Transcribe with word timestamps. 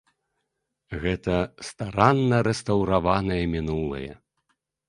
Гэта 1.03 1.35
старанна 1.69 2.37
рэстаўраванае 2.49 3.41
мінулае. 3.55 4.11